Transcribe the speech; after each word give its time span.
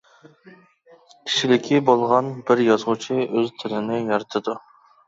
كىشىلىكى 1.27 1.83
بولغان 1.91 2.33
بىر 2.49 2.65
يازغۇچى 2.71 3.23
ئۆز 3.29 3.57
تىلىنى 3.63 4.07
يارىتىدۇ. 4.11 4.63